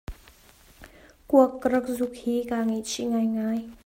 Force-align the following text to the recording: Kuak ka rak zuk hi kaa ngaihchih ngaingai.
Kuak 1.27 1.51
ka 1.61 1.67
rak 1.73 1.85
zuk 1.97 2.13
hi 2.21 2.35
kaa 2.49 2.63
ngaihchih 2.71 3.07
ngaingai. 3.11 3.61